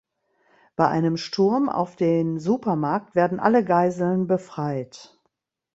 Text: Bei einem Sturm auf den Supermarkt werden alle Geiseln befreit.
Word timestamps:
Bei 0.75 0.87
einem 0.87 1.15
Sturm 1.15 1.69
auf 1.69 1.95
den 1.95 2.39
Supermarkt 2.39 3.13
werden 3.13 3.39
alle 3.39 3.63
Geiseln 3.63 4.25
befreit. 4.25 5.21